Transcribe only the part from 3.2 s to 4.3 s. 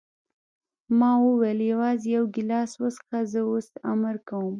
زه اوس امر